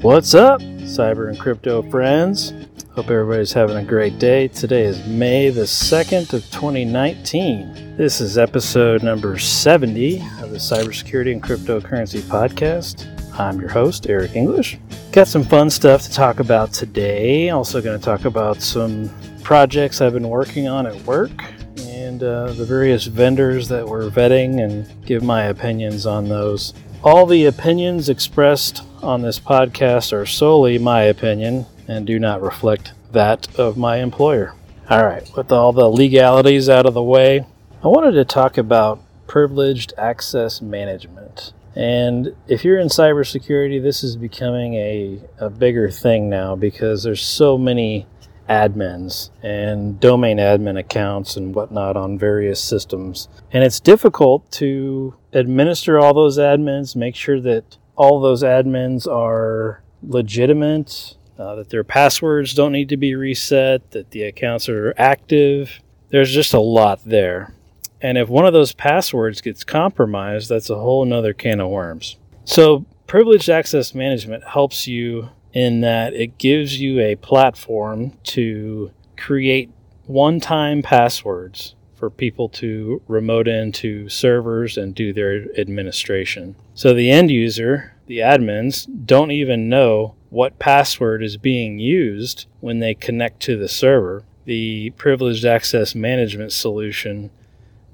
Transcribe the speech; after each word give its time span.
What's 0.00 0.32
up, 0.32 0.60
cyber 0.60 1.28
and 1.28 1.36
crypto 1.36 1.82
friends? 1.90 2.52
Hope 2.92 3.10
everybody's 3.10 3.52
having 3.52 3.78
a 3.78 3.82
great 3.82 4.20
day. 4.20 4.46
Today 4.46 4.84
is 4.84 5.04
May 5.08 5.50
the 5.50 5.62
2nd 5.62 6.32
of 6.34 6.48
2019. 6.52 7.96
This 7.96 8.20
is 8.20 8.38
episode 8.38 9.02
number 9.02 9.40
70 9.40 10.20
of 10.40 10.52
the 10.52 10.58
Cybersecurity 10.58 11.32
and 11.32 11.42
Cryptocurrency 11.42 12.20
Podcast. 12.20 13.08
I'm 13.40 13.58
your 13.58 13.70
host, 13.70 14.08
Eric 14.08 14.36
English. 14.36 14.78
Got 15.10 15.26
some 15.26 15.42
fun 15.42 15.68
stuff 15.68 16.02
to 16.02 16.12
talk 16.12 16.38
about 16.38 16.72
today. 16.72 17.50
Also, 17.50 17.82
going 17.82 17.98
to 17.98 18.04
talk 18.04 18.24
about 18.24 18.62
some 18.62 19.10
projects 19.42 20.00
I've 20.00 20.12
been 20.12 20.28
working 20.28 20.68
on 20.68 20.86
at 20.86 20.94
work 21.06 21.32
and 21.78 22.22
uh, 22.22 22.52
the 22.52 22.64
various 22.64 23.06
vendors 23.06 23.66
that 23.66 23.84
we're 23.84 24.10
vetting 24.10 24.62
and 24.62 24.88
give 25.04 25.24
my 25.24 25.46
opinions 25.46 26.06
on 26.06 26.28
those. 26.28 26.72
All 27.04 27.26
the 27.26 27.46
opinions 27.46 28.08
expressed 28.08 28.82
on 29.02 29.22
this 29.22 29.38
podcast 29.38 30.12
are 30.12 30.26
solely 30.26 30.78
my 30.78 31.02
opinion 31.02 31.66
and 31.86 32.04
do 32.04 32.18
not 32.18 32.42
reflect 32.42 32.92
that 33.12 33.56
of 33.56 33.76
my 33.76 33.98
employer. 33.98 34.54
All 34.90 35.06
right, 35.06 35.22
with 35.36 35.52
all 35.52 35.72
the 35.72 35.88
legalities 35.88 36.68
out 36.68 36.86
of 36.86 36.94
the 36.94 37.02
way, 37.02 37.46
I 37.84 37.86
wanted 37.86 38.12
to 38.12 38.24
talk 38.24 38.58
about 38.58 39.00
privileged 39.28 39.92
access 39.96 40.60
management. 40.60 41.52
And 41.76 42.34
if 42.48 42.64
you're 42.64 42.80
in 42.80 42.88
cybersecurity, 42.88 43.80
this 43.80 44.02
is 44.02 44.16
becoming 44.16 44.74
a, 44.74 45.20
a 45.38 45.48
bigger 45.48 45.92
thing 45.92 46.28
now 46.28 46.56
because 46.56 47.04
there's 47.04 47.22
so 47.22 47.56
many 47.56 48.06
admins 48.48 49.30
and 49.42 50.00
domain 50.00 50.38
admin 50.38 50.78
accounts 50.78 51.36
and 51.36 51.54
whatnot 51.54 51.96
on 51.96 52.18
various 52.18 52.62
systems. 52.62 53.28
And 53.52 53.62
it's 53.62 53.80
difficult 53.80 54.50
to 54.52 55.14
administer 55.32 55.98
all 55.98 56.14
those 56.14 56.38
admins, 56.38 56.96
make 56.96 57.14
sure 57.14 57.40
that 57.40 57.76
all 57.96 58.20
those 58.20 58.42
admins 58.42 59.06
are 59.06 59.82
legitimate, 60.02 61.16
uh, 61.38 61.56
that 61.56 61.70
their 61.70 61.84
passwords 61.84 62.54
don't 62.54 62.72
need 62.72 62.88
to 62.88 62.96
be 62.96 63.14
reset, 63.14 63.90
that 63.90 64.10
the 64.10 64.22
accounts 64.22 64.68
are 64.68 64.94
active. 64.96 65.80
There's 66.10 66.32
just 66.32 66.54
a 66.54 66.60
lot 66.60 67.00
there. 67.04 67.54
And 68.00 68.16
if 68.16 68.28
one 68.28 68.46
of 68.46 68.52
those 68.52 68.72
passwords 68.72 69.40
gets 69.40 69.64
compromised, 69.64 70.48
that's 70.48 70.70
a 70.70 70.76
whole 70.76 71.04
nother 71.04 71.32
can 71.32 71.60
of 71.60 71.68
worms. 71.68 72.16
So, 72.44 72.86
privileged 73.06 73.48
access 73.48 73.94
management 73.94 74.44
helps 74.44 74.86
you 74.86 75.30
in 75.52 75.80
that 75.80 76.14
it 76.14 76.38
gives 76.38 76.80
you 76.80 77.00
a 77.00 77.16
platform 77.16 78.12
to 78.22 78.90
create 79.16 79.70
one 80.06 80.40
time 80.40 80.82
passwords 80.82 81.74
for 81.94 82.08
people 82.08 82.48
to 82.48 83.02
remote 83.08 83.48
into 83.48 84.08
servers 84.08 84.76
and 84.76 84.94
do 84.94 85.12
their 85.12 85.46
administration. 85.58 86.54
So 86.74 86.94
the 86.94 87.10
end 87.10 87.30
user, 87.30 87.94
the 88.06 88.18
admins, 88.18 88.86
don't 89.04 89.32
even 89.32 89.68
know 89.68 90.14
what 90.30 90.58
password 90.58 91.24
is 91.24 91.36
being 91.36 91.78
used 91.78 92.46
when 92.60 92.78
they 92.78 92.94
connect 92.94 93.40
to 93.40 93.56
the 93.56 93.68
server. 93.68 94.22
The 94.44 94.90
privileged 94.90 95.44
access 95.44 95.94
management 95.94 96.52
solution 96.52 97.30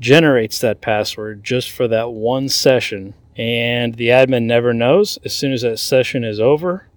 generates 0.00 0.58
that 0.58 0.80
password 0.80 1.42
just 1.42 1.70
for 1.70 1.88
that 1.88 2.10
one 2.10 2.48
session, 2.48 3.14
and 3.36 3.94
the 3.94 4.08
admin 4.08 4.42
never 4.42 4.74
knows. 4.74 5.18
As 5.24 5.34
soon 5.34 5.52
as 5.52 5.62
that 5.62 5.78
session 5.78 6.24
is 6.24 6.40
over, 6.40 6.88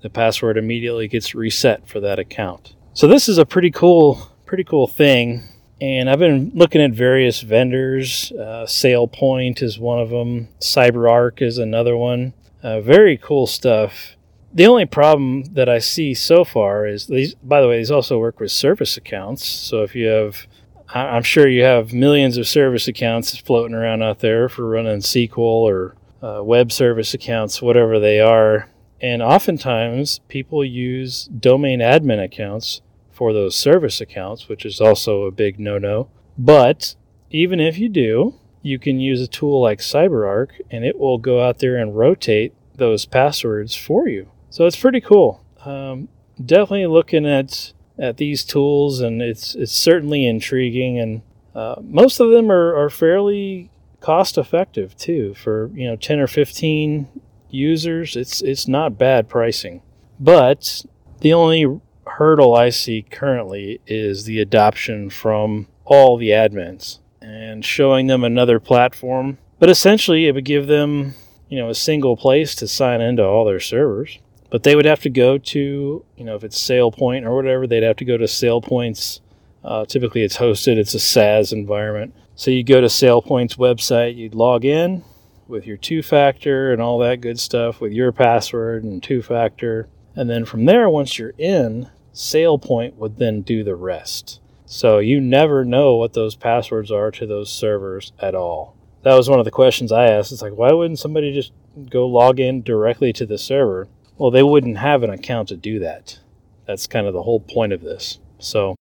the 0.00 0.10
password 0.10 0.56
immediately 0.56 1.08
gets 1.08 1.34
reset 1.34 1.88
for 1.88 2.00
that 2.00 2.18
account. 2.18 2.74
So 2.94 3.06
this 3.06 3.28
is 3.28 3.38
a 3.38 3.46
pretty 3.46 3.70
cool, 3.70 4.30
pretty 4.46 4.64
cool 4.64 4.86
thing. 4.86 5.42
And 5.80 6.10
I've 6.10 6.18
been 6.18 6.50
looking 6.54 6.80
at 6.80 6.90
various 6.90 7.40
vendors. 7.40 8.32
Uh, 8.32 8.66
SailPoint 8.66 9.62
is 9.62 9.78
one 9.78 10.00
of 10.00 10.10
them. 10.10 10.48
CyberArk 10.60 11.40
is 11.40 11.58
another 11.58 11.96
one. 11.96 12.34
Uh, 12.62 12.80
very 12.80 13.16
cool 13.16 13.46
stuff. 13.46 14.16
The 14.52 14.66
only 14.66 14.86
problem 14.86 15.44
that 15.54 15.68
I 15.68 15.78
see 15.78 16.14
so 16.14 16.42
far 16.42 16.86
is 16.86 17.06
these. 17.06 17.34
By 17.36 17.60
the 17.60 17.68
way, 17.68 17.78
these 17.78 17.90
also 17.90 18.18
work 18.18 18.40
with 18.40 18.50
service 18.50 18.96
accounts. 18.96 19.46
So 19.46 19.82
if 19.82 19.94
you 19.94 20.06
have, 20.06 20.48
I'm 20.92 21.22
sure 21.22 21.46
you 21.46 21.62
have 21.62 21.92
millions 21.92 22.36
of 22.36 22.48
service 22.48 22.88
accounts 22.88 23.36
floating 23.36 23.76
around 23.76 24.02
out 24.02 24.18
there 24.18 24.48
for 24.48 24.68
running 24.68 24.98
SQL 24.98 25.38
or 25.38 25.94
uh, 26.20 26.42
web 26.42 26.72
service 26.72 27.14
accounts, 27.14 27.62
whatever 27.62 28.00
they 28.00 28.18
are 28.18 28.68
and 29.00 29.22
oftentimes 29.22 30.20
people 30.28 30.64
use 30.64 31.24
domain 31.26 31.80
admin 31.80 32.22
accounts 32.22 32.80
for 33.10 33.32
those 33.32 33.56
service 33.56 34.00
accounts, 34.00 34.48
which 34.48 34.64
is 34.64 34.80
also 34.80 35.22
a 35.22 35.30
big 35.30 35.58
no 35.58 35.78
no. 35.78 36.08
But 36.36 36.94
even 37.30 37.60
if 37.60 37.78
you 37.78 37.88
do, 37.88 38.34
you 38.62 38.78
can 38.78 39.00
use 39.00 39.20
a 39.20 39.26
tool 39.26 39.60
like 39.60 39.80
CyberArk 39.80 40.48
and 40.70 40.84
it 40.84 40.98
will 40.98 41.18
go 41.18 41.42
out 41.42 41.58
there 41.58 41.76
and 41.76 41.96
rotate 41.96 42.54
those 42.76 43.06
passwords 43.06 43.74
for 43.74 44.08
you. 44.08 44.30
So 44.50 44.66
it's 44.66 44.76
pretty 44.76 45.00
cool. 45.00 45.44
Um, 45.64 46.08
definitely 46.44 46.86
looking 46.86 47.26
at 47.26 47.72
at 47.98 48.16
these 48.16 48.44
tools, 48.44 49.00
and 49.00 49.20
it's 49.20 49.54
it's 49.54 49.72
certainly 49.72 50.26
intriguing, 50.26 50.98
and 50.98 51.22
uh, 51.54 51.76
most 51.82 52.20
of 52.20 52.30
them 52.30 52.50
are, 52.50 52.76
are 52.76 52.90
fairly 52.90 53.70
cost 54.00 54.38
effective 54.38 54.96
too. 54.96 55.34
For 55.34 55.70
you 55.74 55.86
know, 55.88 55.96
ten 55.96 56.20
or 56.20 56.28
fifteen 56.28 57.08
users, 57.50 58.16
it's 58.16 58.40
it's 58.40 58.68
not 58.68 58.98
bad 58.98 59.28
pricing. 59.28 59.82
But 60.20 60.84
the 61.20 61.32
only 61.32 61.80
hurdle 62.06 62.54
I 62.54 62.70
see 62.70 63.02
currently 63.02 63.80
is 63.86 64.24
the 64.24 64.40
adoption 64.40 65.10
from 65.10 65.68
all 65.84 66.16
the 66.16 66.30
admins 66.30 66.98
and 67.20 67.64
showing 67.64 68.06
them 68.06 68.24
another 68.24 68.58
platform. 68.58 69.38
But 69.58 69.70
essentially, 69.70 70.26
it 70.26 70.34
would 70.34 70.44
give 70.44 70.66
them, 70.66 71.14
you 71.48 71.58
know, 71.58 71.68
a 71.68 71.74
single 71.74 72.16
place 72.16 72.54
to 72.56 72.68
sign 72.68 73.00
into 73.00 73.24
all 73.24 73.44
their 73.44 73.60
servers. 73.60 74.18
But 74.50 74.62
they 74.62 74.74
would 74.74 74.86
have 74.86 75.00
to 75.02 75.10
go 75.10 75.36
to, 75.36 76.04
you 76.16 76.24
know, 76.24 76.34
if 76.34 76.44
it's 76.44 76.58
SailPoint 76.58 77.24
or 77.24 77.34
whatever, 77.36 77.66
they'd 77.66 77.82
have 77.82 77.96
to 77.96 78.04
go 78.04 78.16
to 78.16 78.24
SailPoint's. 78.24 79.20
Uh, 79.62 79.84
typically, 79.84 80.22
it's 80.22 80.38
hosted. 80.38 80.76
It's 80.76 80.94
a 80.94 81.00
SaaS 81.00 81.52
environment. 81.52 82.14
So 82.34 82.50
you 82.50 82.62
go 82.62 82.80
to 82.80 82.86
SailPoint's 82.86 83.56
website, 83.56 84.16
you'd 84.16 84.34
log 84.34 84.64
in, 84.64 85.02
with 85.48 85.66
your 85.66 85.76
two 85.76 86.02
factor 86.02 86.72
and 86.72 86.80
all 86.80 86.98
that 86.98 87.20
good 87.20 87.40
stuff 87.40 87.80
with 87.80 87.92
your 87.92 88.12
password 88.12 88.84
and 88.84 89.02
two 89.02 89.22
factor. 89.22 89.88
And 90.14 90.28
then 90.28 90.44
from 90.44 90.64
there, 90.66 90.88
once 90.88 91.18
you're 91.18 91.34
in, 91.38 91.90
SailPoint 92.12 92.94
would 92.94 93.18
then 93.18 93.42
do 93.42 93.64
the 93.64 93.76
rest. 93.76 94.40
So 94.66 94.98
you 94.98 95.20
never 95.20 95.64
know 95.64 95.96
what 95.96 96.12
those 96.12 96.36
passwords 96.36 96.90
are 96.90 97.10
to 97.12 97.26
those 97.26 97.50
servers 97.50 98.12
at 98.18 98.34
all. 98.34 98.76
That 99.02 99.14
was 99.14 99.30
one 99.30 99.38
of 99.38 99.44
the 99.44 99.50
questions 99.50 99.92
I 99.92 100.08
asked. 100.08 100.32
It's 100.32 100.42
like, 100.42 100.52
why 100.52 100.72
wouldn't 100.72 100.98
somebody 100.98 101.32
just 101.32 101.52
go 101.88 102.06
log 102.06 102.40
in 102.40 102.62
directly 102.62 103.12
to 103.14 103.24
the 103.24 103.38
server? 103.38 103.88
Well, 104.18 104.30
they 104.30 104.42
wouldn't 104.42 104.78
have 104.78 105.02
an 105.02 105.10
account 105.10 105.48
to 105.48 105.56
do 105.56 105.78
that. 105.78 106.18
That's 106.66 106.86
kind 106.86 107.06
of 107.06 107.14
the 107.14 107.22
whole 107.22 107.40
point 107.40 107.72
of 107.72 107.80
this. 107.80 108.18
So 108.38 108.74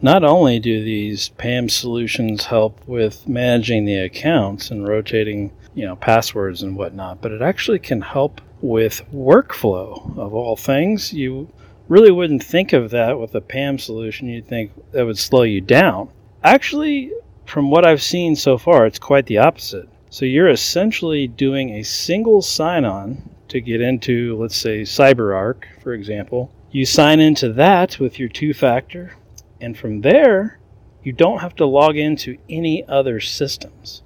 not 0.00 0.22
only 0.22 0.60
do 0.60 0.84
these 0.84 1.30
PAM 1.30 1.68
solutions 1.68 2.44
help 2.44 2.86
with 2.86 3.26
managing 3.26 3.84
the 3.84 3.96
accounts 3.96 4.70
and 4.70 4.86
rotating, 4.86 5.52
you 5.78 5.86
know, 5.86 5.94
passwords 5.94 6.64
and 6.64 6.76
whatnot, 6.76 7.22
but 7.22 7.30
it 7.30 7.40
actually 7.40 7.78
can 7.78 8.00
help 8.00 8.40
with 8.60 9.00
workflow 9.14 10.18
of 10.18 10.34
all 10.34 10.56
things. 10.56 11.12
You 11.12 11.48
really 11.86 12.10
wouldn't 12.10 12.42
think 12.42 12.72
of 12.72 12.90
that 12.90 13.20
with 13.20 13.32
a 13.36 13.40
PAM 13.40 13.78
solution. 13.78 14.26
You'd 14.26 14.48
think 14.48 14.72
that 14.90 15.06
would 15.06 15.18
slow 15.18 15.44
you 15.44 15.60
down. 15.60 16.10
Actually, 16.42 17.12
from 17.46 17.70
what 17.70 17.86
I've 17.86 18.02
seen 18.02 18.34
so 18.34 18.58
far, 18.58 18.86
it's 18.86 18.98
quite 18.98 19.26
the 19.26 19.38
opposite. 19.38 19.88
So 20.10 20.24
you're 20.24 20.48
essentially 20.48 21.28
doing 21.28 21.70
a 21.70 21.84
single 21.84 22.42
sign 22.42 22.84
on 22.84 23.30
to 23.46 23.60
get 23.60 23.80
into, 23.80 24.36
let's 24.36 24.56
say, 24.56 24.82
CyberArk, 24.82 25.62
for 25.80 25.92
example. 25.92 26.50
You 26.72 26.86
sign 26.86 27.20
into 27.20 27.52
that 27.52 28.00
with 28.00 28.18
your 28.18 28.28
two 28.28 28.52
factor 28.52 29.14
and 29.60 29.78
from 29.78 30.00
there, 30.00 30.58
you 31.04 31.12
don't 31.12 31.38
have 31.38 31.54
to 31.56 31.66
log 31.66 31.96
into 31.96 32.36
any 32.48 32.84
other 32.88 33.20
systems. 33.20 34.02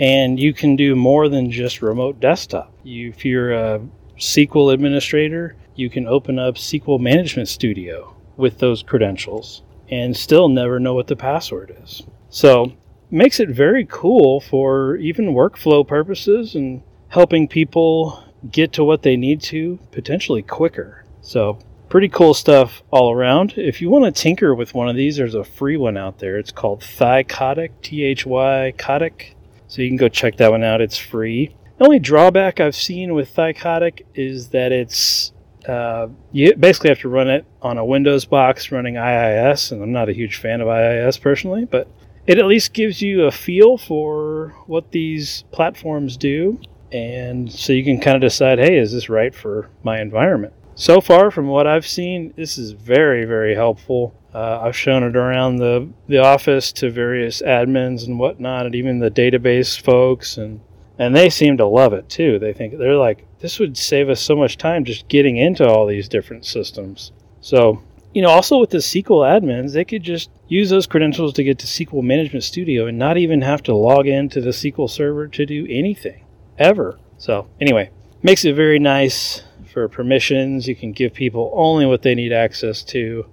And 0.00 0.40
you 0.40 0.54
can 0.54 0.76
do 0.76 0.96
more 0.96 1.28
than 1.28 1.50
just 1.50 1.82
remote 1.82 2.18
desktop. 2.20 2.72
You, 2.82 3.10
if 3.10 3.24
you're 3.24 3.52
a 3.52 3.80
SQL 4.18 4.72
administrator, 4.72 5.56
you 5.76 5.90
can 5.90 6.08
open 6.08 6.38
up 6.38 6.54
SQL 6.54 6.98
Management 6.98 7.48
Studio 7.48 8.16
with 8.36 8.58
those 8.58 8.82
credentials 8.82 9.62
and 9.90 10.16
still 10.16 10.48
never 10.48 10.80
know 10.80 10.94
what 10.94 11.06
the 11.06 11.16
password 11.16 11.76
is. 11.82 12.02
So, 12.30 12.72
makes 13.10 13.40
it 13.40 13.50
very 13.50 13.86
cool 13.90 14.40
for 14.40 14.96
even 14.96 15.34
workflow 15.34 15.86
purposes 15.86 16.54
and 16.54 16.82
helping 17.08 17.48
people 17.48 18.24
get 18.50 18.72
to 18.72 18.84
what 18.84 19.02
they 19.02 19.16
need 19.16 19.42
to 19.42 19.78
potentially 19.90 20.42
quicker. 20.42 21.04
So, 21.20 21.58
pretty 21.90 22.08
cool 22.08 22.32
stuff 22.32 22.82
all 22.90 23.12
around. 23.12 23.54
If 23.56 23.82
you 23.82 23.90
want 23.90 24.04
to 24.04 24.22
tinker 24.22 24.54
with 24.54 24.74
one 24.74 24.88
of 24.88 24.96
these, 24.96 25.16
there's 25.16 25.34
a 25.34 25.44
free 25.44 25.76
one 25.76 25.98
out 25.98 26.20
there. 26.20 26.38
It's 26.38 26.52
called 26.52 26.80
Thycotic, 26.80 27.72
T 27.82 28.04
H 28.04 28.24
Y 28.24 28.72
Cotic. 28.78 29.34
So 29.70 29.82
you 29.82 29.88
can 29.88 29.96
go 29.96 30.08
check 30.08 30.36
that 30.38 30.50
one 30.50 30.64
out. 30.64 30.80
It's 30.80 30.98
free. 30.98 31.54
The 31.78 31.84
only 31.84 32.00
drawback 32.00 32.58
I've 32.58 32.74
seen 32.74 33.14
with 33.14 33.32
Thycotic 33.32 34.02
is 34.16 34.48
that 34.48 34.72
it's 34.72 35.32
uh, 35.68 36.08
you 36.32 36.56
basically 36.56 36.90
have 36.90 36.98
to 37.00 37.08
run 37.08 37.28
it 37.28 37.44
on 37.62 37.78
a 37.78 37.84
Windows 37.84 38.24
box 38.24 38.72
running 38.72 38.96
IIS, 38.96 39.70
and 39.70 39.80
I'm 39.80 39.92
not 39.92 40.08
a 40.08 40.12
huge 40.12 40.38
fan 40.38 40.60
of 40.60 40.66
IIS 40.66 41.18
personally, 41.18 41.66
but 41.66 41.86
it 42.26 42.38
at 42.38 42.46
least 42.46 42.72
gives 42.72 43.00
you 43.00 43.26
a 43.26 43.30
feel 43.30 43.78
for 43.78 44.56
what 44.66 44.90
these 44.90 45.44
platforms 45.52 46.16
do. 46.16 46.60
And 46.90 47.50
so 47.50 47.72
you 47.72 47.84
can 47.84 48.00
kind 48.00 48.16
of 48.16 48.22
decide, 48.22 48.58
hey, 48.58 48.76
is 48.76 48.92
this 48.92 49.08
right 49.08 49.32
for 49.32 49.70
my 49.84 50.00
environment? 50.00 50.52
So 50.74 51.00
far, 51.00 51.30
from 51.30 51.46
what 51.46 51.68
I've 51.68 51.86
seen, 51.86 52.34
this 52.36 52.58
is 52.58 52.72
very, 52.72 53.24
very 53.24 53.54
helpful. 53.54 54.14
Uh, 54.32 54.60
I've 54.60 54.76
shown 54.76 55.02
it 55.02 55.16
around 55.16 55.56
the, 55.56 55.88
the 56.06 56.18
office 56.18 56.72
to 56.74 56.90
various 56.90 57.42
admins 57.42 58.06
and 58.06 58.18
whatnot, 58.18 58.66
and 58.66 58.74
even 58.74 59.00
the 59.00 59.10
database 59.10 59.80
folks, 59.80 60.36
and 60.36 60.60
and 61.00 61.16
they 61.16 61.30
seem 61.30 61.56
to 61.56 61.66
love 61.66 61.94
it 61.94 62.10
too. 62.10 62.38
They 62.38 62.52
think 62.52 62.76
they're 62.76 62.94
like, 62.94 63.26
this 63.38 63.58
would 63.58 63.78
save 63.78 64.10
us 64.10 64.20
so 64.20 64.36
much 64.36 64.58
time 64.58 64.84
just 64.84 65.08
getting 65.08 65.38
into 65.38 65.66
all 65.66 65.86
these 65.86 66.10
different 66.10 66.44
systems. 66.44 67.12
So, 67.40 67.82
you 68.12 68.20
know, 68.20 68.28
also 68.28 68.60
with 68.60 68.68
the 68.68 68.78
SQL 68.78 69.24
admins, 69.24 69.72
they 69.72 69.86
could 69.86 70.02
just 70.02 70.28
use 70.46 70.68
those 70.68 70.86
credentials 70.86 71.32
to 71.32 71.42
get 71.42 71.58
to 71.60 71.66
SQL 71.66 72.02
Management 72.02 72.44
Studio 72.44 72.86
and 72.86 72.98
not 72.98 73.16
even 73.16 73.40
have 73.40 73.62
to 73.62 73.74
log 73.74 74.06
into 74.06 74.42
the 74.42 74.50
SQL 74.50 74.90
Server 74.90 75.26
to 75.26 75.46
do 75.46 75.66
anything 75.70 76.26
ever. 76.58 76.98
So, 77.16 77.48
anyway, 77.62 77.90
makes 78.22 78.44
it 78.44 78.54
very 78.54 78.78
nice 78.78 79.42
for 79.72 79.88
permissions. 79.88 80.68
You 80.68 80.76
can 80.76 80.92
give 80.92 81.14
people 81.14 81.50
only 81.54 81.86
what 81.86 82.02
they 82.02 82.14
need 82.14 82.32
access 82.32 82.84
to 82.84 83.24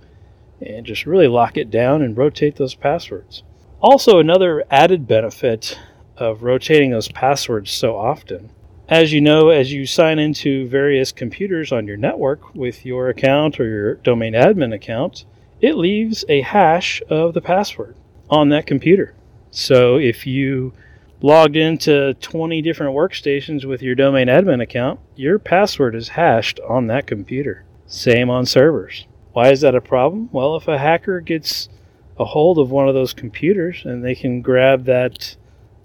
and 0.61 0.85
just 0.85 1.05
really 1.05 1.27
lock 1.27 1.57
it 1.57 1.69
down 1.69 2.01
and 2.01 2.17
rotate 2.17 2.55
those 2.55 2.75
passwords. 2.75 3.43
Also, 3.81 4.19
another 4.19 4.63
added 4.71 5.07
benefit 5.07 5.77
of 6.17 6.43
rotating 6.43 6.91
those 6.91 7.09
passwords 7.09 7.71
so 7.71 7.95
often. 7.95 8.49
As 8.89 9.11
you 9.11 9.21
know, 9.21 9.49
as 9.49 9.71
you 9.71 9.85
sign 9.85 10.17
into 10.17 10.67
various 10.67 11.11
computers 11.11 11.71
on 11.71 11.87
your 11.87 11.97
network 11.97 12.55
with 12.55 12.85
your 12.85 13.09
account 13.09 13.59
or 13.59 13.65
your 13.65 13.95
domain 13.95 14.33
admin 14.33 14.73
account, 14.73 15.25
it 15.61 15.75
leaves 15.75 16.23
a 16.29 16.41
hash 16.41 17.01
of 17.09 17.33
the 17.33 17.41
password 17.41 17.95
on 18.29 18.49
that 18.49 18.65
computer. 18.65 19.13
So 19.51 19.97
if 19.97 20.25
you 20.25 20.73
logged 21.21 21.57
into 21.57 22.13
20 22.15 22.61
different 22.61 22.95
workstations 22.95 23.65
with 23.65 23.81
your 23.81 23.95
domain 23.95 24.27
admin 24.27 24.61
account, 24.61 24.99
your 25.15 25.39
password 25.39 25.95
is 25.95 26.09
hashed 26.09 26.59
on 26.67 26.87
that 26.87 27.07
computer. 27.07 27.65
Same 27.87 28.29
on 28.29 28.45
servers. 28.45 29.05
Why 29.37 29.51
is 29.51 29.61
that 29.61 29.75
a 29.75 29.81
problem? 29.81 30.29
Well, 30.31 30.55
if 30.55 30.67
a 30.67 30.79
hacker 30.79 31.21
gets 31.21 31.69
a 32.17 32.25
hold 32.25 32.57
of 32.57 32.71
one 32.71 32.87
of 32.87 32.95
those 32.95 33.13
computers 33.13 33.83
and 33.85 34.03
they 34.03 34.15
can 34.15 34.41
grab 34.41 34.85
that 34.85 35.37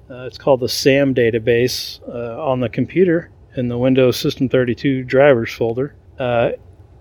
uh, 0.08 0.25
it's 0.25 0.38
called 0.38 0.60
the 0.60 0.70
SAM 0.70 1.14
database 1.14 2.00
uh, 2.08 2.43
on 2.43 2.60
the 2.60 2.70
computer 2.70 3.31
in 3.54 3.69
the 3.69 3.76
Windows 3.76 4.16
System 4.16 4.49
32 4.49 5.02
drivers 5.04 5.52
folder. 5.52 5.94
Uh, 6.19 6.52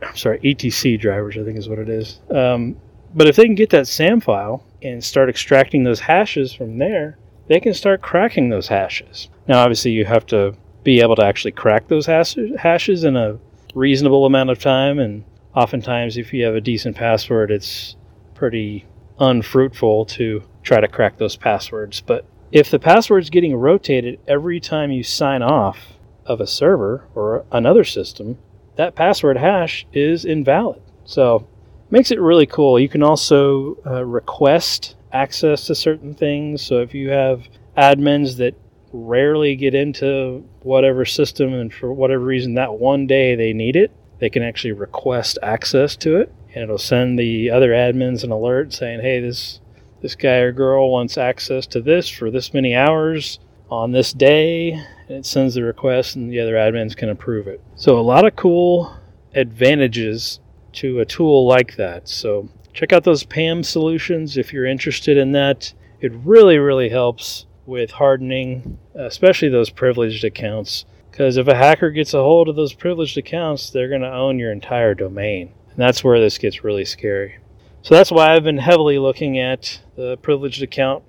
I'm 0.02 0.18
sorry, 0.18 0.42
ETC 0.42 1.00
drivers, 1.00 1.38
I 1.38 1.46
think 1.46 1.58
is 1.58 1.70
what 1.70 1.80
it 1.80 1.88
is. 1.88 2.20
Um, 2.30 2.76
but 3.16 3.28
if 3.28 3.38
they 3.38 3.46
can 3.46 3.56
get 3.56 3.70
that 3.70 3.88
SAM 3.88 4.20
file 4.20 4.62
and 4.82 5.02
start 5.02 5.30
extracting 5.30 5.86
those 5.86 6.02
hashes 6.02 6.52
from 6.52 6.80
there, 6.80 7.18
they 7.48 7.62
can 7.62 7.74
start 7.74 8.02
cracking 8.02 8.50
those 8.50 8.68
hashes. 8.68 9.30
Now, 9.48 9.62
obviously, 9.62 9.92
you 9.92 10.04
have 10.04 10.26
to 10.26 10.54
be 10.84 11.00
able 11.00 11.16
to 11.16 11.24
actually 11.24 11.54
crack 11.54 11.88
those 11.88 12.08
hashes 12.08 13.06
in 13.06 13.16
a 13.16 13.40
reasonable 13.74 14.26
amount 14.26 14.50
of 14.50 14.60
time. 14.60 15.00
And 15.00 15.24
oftentimes, 15.56 16.18
if 16.18 16.34
you 16.34 16.46
have 16.46 16.56
a 16.56 16.62
decent 16.62 16.96
password, 16.96 17.52
it's 17.52 17.96
pretty 18.36 18.86
unfruitful 19.20 20.06
to 20.06 20.44
try 20.64 20.80
to 20.80 20.88
crack 20.88 21.18
those 21.18 21.36
passwords. 21.36 22.02
But 22.02 22.26
if 22.52 22.70
the 22.70 22.80
password 22.80 23.24
is 23.24 23.30
getting 23.30 23.56
rotated 23.56 24.20
every 24.28 24.60
time 24.60 24.92
you 24.92 25.04
sign 25.04 25.42
off 25.42 25.94
of 26.26 26.42
a 26.42 26.48
server 26.48 27.08
or 27.16 27.46
another 27.52 27.84
system, 27.84 28.38
that 28.76 28.96
password 28.96 29.38
hash 29.38 29.86
is 29.94 30.26
invalid. 30.26 30.82
So, 31.06 31.48
makes 31.90 32.12
it 32.12 32.20
really 32.20 32.46
cool. 32.46 32.80
You 32.80 32.90
can 32.90 33.04
also 33.04 33.78
uh, 33.86 34.06
request 34.06 34.96
access 35.12 35.66
to 35.68 35.76
certain 35.76 36.14
things. 36.14 36.62
So, 36.62 36.82
if 36.82 36.94
you 36.94 37.10
have 37.10 37.48
admins 37.78 38.38
that 38.38 38.56
rarely 38.94 39.56
get 39.56 39.74
into 39.74 40.46
whatever 40.62 41.06
system 41.06 41.54
and 41.54 41.74
for 41.74 41.94
whatever 41.94 42.24
reason 42.24 42.56
that 42.56 42.74
one 42.74 43.08
day 43.08 43.36
they 43.36 43.54
need 43.54 43.76
it, 43.76 43.92
they 44.22 44.30
can 44.30 44.44
actually 44.44 44.72
request 44.72 45.38
access 45.44 45.98
to 45.98 46.16
it 46.16 46.34
and 46.54 46.64
it'll 46.64 46.78
send 46.78 47.20
the 47.20 47.50
other 47.50 47.72
admins 47.72 48.24
an 48.24 48.32
alert 48.32 48.72
saying, 48.72 49.02
"Hey, 49.02 49.20
this 49.20 49.60
this 50.02 50.16
guy 50.16 50.38
or 50.38 50.52
girl 50.52 50.92
wants 50.92 51.18
access 51.18 51.68
to 51.68 51.82
this 51.82 52.10
for 52.10 52.32
this 52.32 52.54
many 52.54 52.74
hours 52.74 53.40
on 53.70 53.92
this 53.92 54.12
day. 54.12 54.72
And 54.72 55.18
it 55.18 55.26
sends 55.26 55.56
the 55.56 55.64
request, 55.64 56.16
and 56.16 56.32
the 56.32 56.40
other 56.40 56.56
admins 56.56 56.96
can 56.96 57.10
approve 57.10 57.48
it. 57.48 57.62
So, 57.76 57.98
a 57.98 58.02
lot 58.02 58.26
of 58.26 58.36
cool 58.36 58.96
advantages 59.34 60.40
to 60.74 61.00
a 61.00 61.06
tool 61.06 61.48
like 61.48 61.76
that. 61.78 62.08
So, 62.08 62.50
check 62.74 62.92
out 62.94 63.04
those 63.04 63.24
PAM 63.24 63.64
solutions 63.64 64.38
if 64.38 64.52
you're 64.52 64.66
interested 64.66 65.18
in 65.18 65.32
that. 65.34 65.74
It 66.00 66.12
really, 66.26 66.58
really 66.58 66.90
helps 66.90 67.46
with 67.66 67.92
hardening, 67.92 68.80
especially 68.96 69.50
those 69.50 69.70
privileged 69.70 70.24
accounts. 70.24 70.86
Because 71.12 71.38
if 71.38 71.48
a 71.48 71.56
hacker 71.56 71.92
gets 71.92 72.14
a 72.14 72.24
hold 72.24 72.48
of 72.48 72.56
those 72.56 72.74
privileged 72.74 73.18
accounts, 73.18 73.70
they're 73.70 73.90
going 73.90 74.02
to 74.02 74.12
own 74.12 74.40
your 74.40 74.52
entire 74.52 74.96
domain. 74.96 75.54
And 75.70 75.78
that's 75.78 76.04
where 76.04 76.20
this 76.20 76.38
gets 76.38 76.64
really 76.64 76.86
scary. 76.86 77.38
So 77.82 77.96
that's 77.96 78.12
why 78.12 78.34
I've 78.34 78.44
been 78.44 78.58
heavily 78.58 78.98
looking 78.98 79.38
at 79.38 79.82
the 79.96 80.18
privileged 80.18 80.62
account 80.62 81.04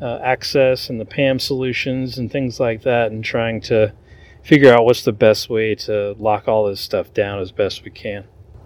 uh, 0.00 0.18
access 0.22 0.90
and 0.90 1.00
the 1.00 1.04
PAM 1.04 1.38
solutions 1.38 2.18
and 2.18 2.30
things 2.30 2.58
like 2.58 2.82
that 2.82 3.12
and 3.12 3.24
trying 3.24 3.60
to 3.62 3.92
figure 4.42 4.72
out 4.72 4.84
what's 4.84 5.02
the 5.02 5.12
best 5.12 5.50
way 5.50 5.74
to 5.74 6.14
lock 6.18 6.48
all 6.48 6.66
this 6.66 6.80
stuff 6.80 7.12
down 7.12 7.40
as 7.40 7.52
best 7.52 7.84
we 7.84 7.90
can. 7.90 8.24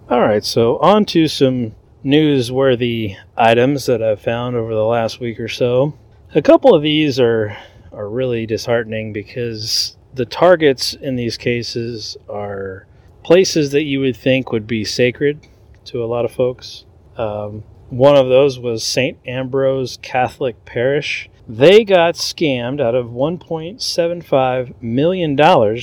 All 0.09 0.21
right, 0.21 0.43
so 0.43 0.77
on 0.79 1.05
to 1.05 1.27
some 1.27 1.75
newsworthy 2.03 3.17
items 3.37 3.85
that 3.85 4.01
I've 4.01 4.21
found 4.21 4.55
over 4.55 4.73
the 4.73 4.85
last 4.85 5.19
week 5.19 5.39
or 5.39 5.47
so. 5.47 5.97
A 6.35 6.41
couple 6.41 6.73
of 6.73 6.81
these 6.81 7.19
are 7.19 7.55
are 7.91 8.09
really 8.09 8.45
disheartening 8.47 9.13
because 9.13 9.95
the 10.15 10.25
targets 10.25 10.93
in 10.93 11.15
these 11.15 11.37
cases 11.37 12.17
are 12.29 12.85
places 13.23 13.71
that 13.71 13.83
you 13.83 13.99
would 13.99 14.15
think 14.15 14.51
would 14.51 14.67
be 14.67 14.85
sacred 14.85 15.47
to 15.85 16.03
a 16.03 16.05
lot 16.05 16.25
of 16.25 16.31
folks. 16.31 16.85
Um, 17.17 17.63
one 17.89 18.15
of 18.15 18.27
those 18.27 18.59
was 18.59 18.83
St. 18.83 19.17
Ambrose 19.25 19.97
Catholic 20.01 20.65
Parish. 20.65 21.29
They 21.47 21.83
got 21.83 22.15
scammed 22.15 22.81
out 22.81 22.95
of 22.95 23.07
$1.75 23.07 24.81
million 24.81 25.35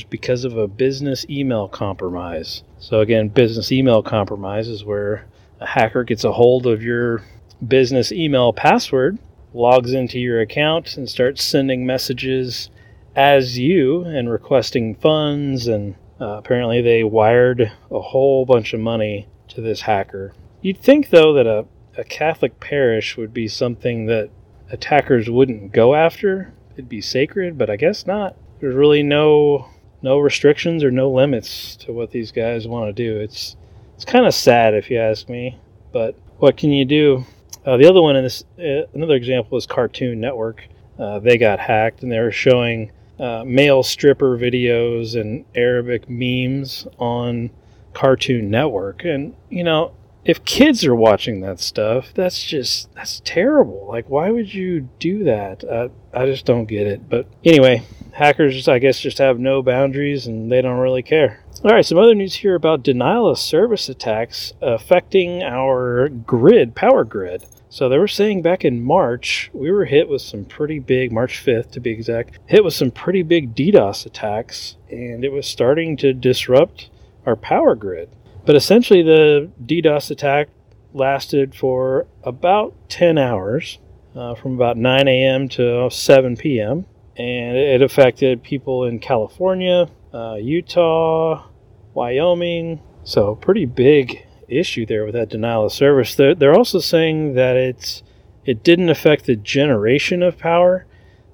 because 0.09 0.43
of 0.43 0.57
a 0.57 0.67
business 0.67 1.25
email 1.29 1.67
compromise. 1.67 2.63
So, 2.79 2.99
again, 2.99 3.27
business 3.27 3.71
email 3.71 4.01
compromise 4.01 4.67
is 4.67 4.83
where 4.83 5.27
a 5.59 5.67
hacker 5.67 6.03
gets 6.03 6.23
a 6.23 6.31
hold 6.31 6.65
of 6.65 6.81
your 6.81 7.23
business 7.65 8.11
email 8.11 8.53
password, 8.53 9.19
logs 9.53 9.93
into 9.93 10.19
your 10.19 10.41
account, 10.41 10.97
and 10.97 11.07
starts 11.07 11.43
sending 11.43 11.85
messages 11.85 12.70
as 13.15 13.57
you 13.57 14.03
and 14.03 14.29
requesting 14.29 14.95
funds. 14.95 15.67
And 15.67 15.95
uh, 16.19 16.37
apparently, 16.37 16.81
they 16.81 17.03
wired 17.03 17.71
a 17.89 18.01
whole 18.01 18.45
bunch 18.45 18.73
of 18.73 18.79
money 18.79 19.27
to 19.49 19.61
this 19.61 19.81
hacker. 19.81 20.33
You'd 20.61 20.79
think, 20.79 21.09
though, 21.09 21.33
that 21.33 21.47
a, 21.47 21.65
a 21.97 22.03
Catholic 22.03 22.59
parish 22.59 23.17
would 23.17 23.33
be 23.33 23.47
something 23.47 24.05
that 24.05 24.29
attackers 24.69 25.29
wouldn't 25.29 25.73
go 25.73 25.95
after. 25.95 26.53
It'd 26.73 26.89
be 26.89 27.01
sacred, 27.01 27.57
but 27.57 27.69
I 27.69 27.75
guess 27.75 28.05
not. 28.05 28.35
There's 28.59 28.75
really 28.75 29.03
no 29.03 29.67
no 30.03 30.17
restrictions 30.17 30.83
or 30.83 30.89
no 30.89 31.11
limits 31.11 31.75
to 31.75 31.91
what 31.91 32.11
these 32.11 32.31
guys 32.31 32.67
want 32.67 32.87
to 32.87 32.93
do. 32.93 33.19
It's 33.19 33.55
it's 33.95 34.05
kind 34.05 34.25
of 34.25 34.33
sad 34.33 34.73
if 34.73 34.89
you 34.89 34.97
ask 34.97 35.29
me, 35.29 35.59
but 35.91 36.15
what 36.37 36.57
can 36.57 36.71
you 36.71 36.85
do? 36.85 37.25
Uh, 37.65 37.77
the 37.77 37.87
other 37.87 38.01
one 38.01 38.15
in 38.15 38.23
this, 38.23 38.43
uh, 38.57 38.87
another 38.95 39.15
example 39.15 39.57
is 39.57 39.67
Cartoon 39.67 40.19
Network. 40.19 40.67
Uh, 40.97 41.19
they 41.19 41.37
got 41.37 41.59
hacked 41.59 42.01
and 42.01 42.11
they 42.11 42.19
were 42.19 42.31
showing 42.31 42.91
uh, 43.21 43.43
male 43.45 43.83
stripper 43.83 44.37
videos 44.37 45.19
and 45.19 45.45
Arabic 45.55 46.09
memes 46.09 46.87
on 46.97 47.51
Cartoon 47.93 48.49
Network, 48.49 49.05
and 49.05 49.35
you 49.49 49.63
know 49.63 49.93
if 50.23 50.43
kids 50.45 50.85
are 50.85 50.95
watching 50.95 51.41
that 51.41 51.59
stuff, 51.59 52.13
that's 52.13 52.43
just 52.43 52.93
that's 52.93 53.21
terrible. 53.25 53.87
Like, 53.87 54.09
why 54.09 54.29
would 54.29 54.53
you 54.53 54.89
do 54.99 55.23
that? 55.23 55.63
I, 55.63 55.89
I 56.13 56.25
just 56.25 56.45
don't 56.45 56.65
get 56.65 56.87
it. 56.87 57.09
But 57.09 57.27
anyway, 57.43 57.83
hackers, 58.13 58.67
I 58.67 58.79
guess, 58.79 58.99
just 58.99 59.17
have 59.17 59.39
no 59.39 59.61
boundaries 59.61 60.27
and 60.27 60.51
they 60.51 60.61
don't 60.61 60.79
really 60.79 61.03
care. 61.03 61.43
All 61.63 61.69
right, 61.69 61.85
some 61.85 61.99
other 61.99 62.15
news 62.15 62.33
here 62.33 62.55
about 62.55 62.81
denial 62.81 63.27
of 63.27 63.37
service 63.37 63.87
attacks 63.87 64.51
affecting 64.63 65.43
our 65.43 66.09
grid, 66.09 66.73
power 66.73 67.03
grid. 67.03 67.45
So 67.69 67.87
they 67.87 67.99
were 67.99 68.07
saying 68.07 68.41
back 68.41 68.65
in 68.65 68.83
March, 68.83 69.51
we 69.53 69.69
were 69.69 69.85
hit 69.85 70.09
with 70.09 70.23
some 70.23 70.43
pretty 70.43 70.79
big, 70.79 71.11
March 71.11 71.45
5th 71.45 71.69
to 71.73 71.79
be 71.79 71.91
exact, 71.91 72.39
hit 72.47 72.63
with 72.63 72.73
some 72.73 72.89
pretty 72.89 73.21
big 73.21 73.53
DDoS 73.53 74.07
attacks, 74.07 74.75
and 74.89 75.23
it 75.23 75.31
was 75.31 75.45
starting 75.45 75.95
to 75.97 76.13
disrupt 76.13 76.89
our 77.27 77.35
power 77.35 77.75
grid. 77.75 78.09
But 78.43 78.55
essentially, 78.55 79.03
the 79.03 79.51
DDoS 79.63 80.09
attack 80.09 80.47
lasted 80.93 81.53
for 81.53 82.07
about 82.23 82.73
10 82.89 83.19
hours, 83.19 83.77
uh, 84.15 84.33
from 84.33 84.55
about 84.55 84.77
9 84.77 85.07
a.m. 85.07 85.47
to 85.49 85.91
7 85.91 86.37
p.m. 86.37 86.87
And 87.17 87.55
it 87.55 87.83
affected 87.83 88.41
people 88.41 88.83
in 88.83 88.97
California, 88.97 89.91
uh, 90.11 90.37
Utah, 90.41 91.49
Wyoming. 91.93 92.81
So, 93.03 93.35
pretty 93.35 93.65
big 93.65 94.25
issue 94.47 94.85
there 94.85 95.05
with 95.05 95.13
that 95.13 95.29
denial 95.29 95.65
of 95.65 95.73
service. 95.73 96.13
They're, 96.15 96.35
they're 96.35 96.57
also 96.57 96.79
saying 96.79 97.33
that 97.35 97.55
it's 97.55 98.03
it 98.45 98.63
didn't 98.63 98.89
affect 98.89 99.25
the 99.25 99.35
generation 99.35 100.23
of 100.23 100.37
power. 100.37 100.85